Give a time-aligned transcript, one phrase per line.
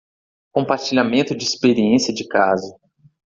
[0.51, 2.75] Compartilhamento de experiência de caso